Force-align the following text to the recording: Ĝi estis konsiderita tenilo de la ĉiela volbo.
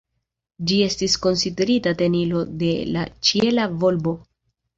Ĝi 0.69 0.77
estis 0.85 1.17
konsiderita 1.25 1.93
tenilo 1.99 2.41
de 2.63 2.71
la 2.97 3.05
ĉiela 3.29 3.69
volbo. 3.87 4.17